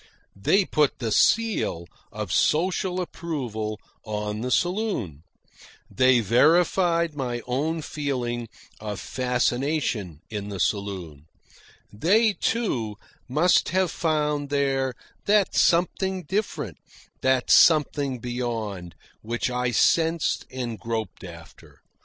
They 0.35 0.65
put 0.65 0.97
the 0.97 1.11
seal 1.11 1.85
of 2.11 2.31
social 2.33 2.99
approval 3.01 3.79
on 4.03 4.41
the 4.41 4.49
saloon. 4.49 5.21
They 5.91 6.21
verified 6.21 7.13
my 7.13 7.43
own 7.45 7.83
feeling 7.83 8.49
of 8.79 8.99
fascination 8.99 10.21
in 10.27 10.49
the 10.49 10.59
saloon. 10.59 11.27
They, 11.93 12.33
too, 12.33 12.95
must 13.29 13.69
have 13.69 13.91
found 13.91 14.49
there 14.49 14.95
that 15.27 15.53
something 15.55 16.23
different, 16.23 16.77
that 17.21 17.51
something 17.51 18.17
beyond, 18.17 18.95
which 19.21 19.51
I 19.51 19.69
sensed 19.69 20.47
and 20.49 20.79
groped 20.79 21.23
after. 21.23 21.79